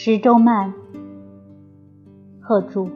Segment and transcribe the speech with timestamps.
[0.00, 0.72] 十州慢，
[2.40, 2.88] 贺铸。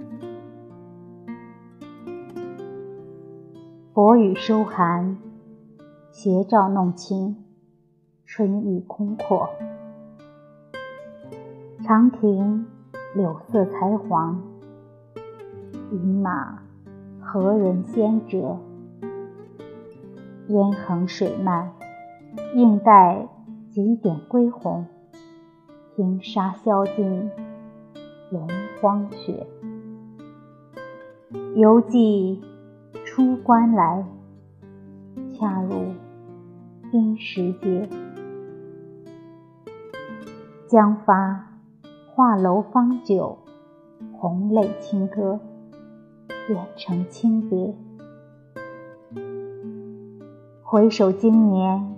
[3.93, 5.19] 薄雨收寒，
[6.13, 7.35] 斜照弄晴，
[8.25, 9.49] 春意空阔。
[11.83, 12.65] 长亭
[13.17, 14.41] 柳色才黄，
[15.91, 16.63] 饮马
[17.19, 18.61] 何人先折？
[20.47, 21.73] 烟横水漫，
[22.55, 23.27] 映带
[23.71, 24.87] 几点归鸿。
[25.95, 27.31] 听沙消尽，
[28.31, 28.49] 龙
[28.81, 29.47] 荒雪。
[31.55, 32.41] 犹记
[33.05, 34.03] 出关来，
[35.29, 35.93] 恰如
[36.91, 37.87] 冰时节。
[40.67, 41.59] 将发
[42.15, 43.37] 画楼芳酒，
[44.17, 45.39] 红泪轻歌，
[46.49, 47.75] 远程轻别。
[50.63, 51.95] 回首经年，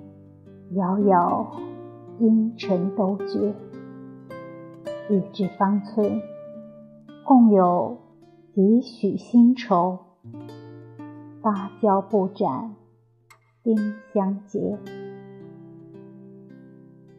[0.72, 1.52] 遥遥
[2.18, 3.54] 阴沉都绝。
[5.10, 6.22] 一纸方寸，
[7.24, 7.98] 共有
[8.54, 9.98] 几许新愁。
[11.42, 12.74] 芭蕉不展，
[13.62, 13.76] 丁
[14.14, 14.78] 香结。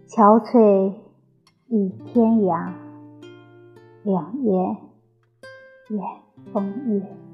[0.08, 0.94] 憔悴
[1.68, 2.74] 倚天涯，
[4.04, 4.78] 两眼
[5.90, 6.02] 怨
[6.52, 7.25] 风月。